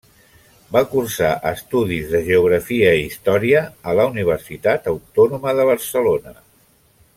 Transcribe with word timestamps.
Va 0.75 0.79
cursar 0.93 1.33
estudis 1.49 2.07
de 2.13 2.21
Geografia 2.29 2.95
i 3.01 3.05
Història 3.11 3.61
a 3.93 3.95
la 4.01 4.09
Universitat 4.15 4.91
Autònoma 4.95 5.55
de 5.61 5.71
Barcelona. 5.73 6.37